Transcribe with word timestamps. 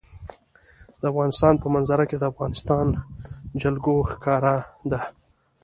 د 0.99 1.01
افغانستان 1.11 1.53
په 1.61 1.67
منظره 1.75 2.03
کې 2.09 2.17
د 2.19 2.23
افغانستان 2.31 2.87
جلکو 3.61 3.93
ښکاره 4.11 4.55
ده. 4.91 5.01